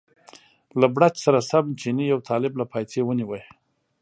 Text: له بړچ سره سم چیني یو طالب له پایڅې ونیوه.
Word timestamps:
له 0.79 0.87
بړچ 0.95 1.15
سره 1.25 1.39
سم 1.49 1.65
چیني 1.79 2.05
یو 2.09 2.19
طالب 2.29 2.53
له 2.59 2.65
پایڅې 2.71 2.99
ونیوه. 3.03 3.39